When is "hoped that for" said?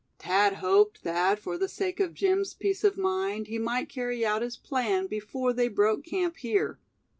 0.53-1.59